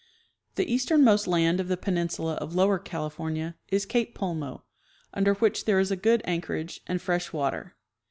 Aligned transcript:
The 0.55 0.65
easternmost 0.67 1.27
land 1.27 1.59
of 1.59 1.67
the 1.67 1.77
peninsula 1.77 2.33
of 2.37 2.55
Lower 2.55 2.79
California 2.79 3.55
is 3.69 3.85
cape 3.85 4.17
Pulmo, 4.17 4.63
under 5.13 5.35
which 5.35 5.65
there 5.65 5.77
is 5.79 5.91
a 5.91 5.95
goocj 5.97 6.21
anchorage 6.25 6.81
and 6.87 6.99
fresh 6.99 7.31
water. 7.31 7.75